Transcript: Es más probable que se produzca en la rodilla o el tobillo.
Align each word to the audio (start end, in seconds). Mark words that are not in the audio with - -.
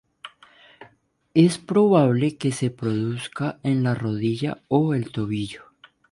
Es 1.35 1.57
más 1.59 1.59
probable 1.59 2.35
que 2.35 2.51
se 2.51 2.71
produzca 2.71 3.59
en 3.61 3.83
la 3.83 3.93
rodilla 3.93 4.57
o 4.67 4.95
el 4.95 5.11
tobillo. 5.11 5.61